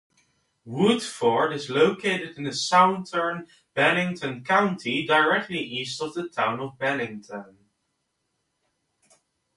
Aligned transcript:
Woodford 0.65 1.53
is 1.53 1.69
located 1.69 2.35
in 2.35 2.51
southern 2.53 3.45
Bennington 3.75 4.43
County 4.43 5.05
directly 5.05 5.59
east 5.59 6.01
of 6.01 6.15
the 6.15 6.27
town 6.27 6.59
of 6.59 6.75
Bennington. 6.79 7.59